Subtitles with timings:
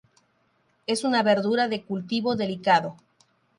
[0.87, 2.97] Es una verdura de cultivo delicado.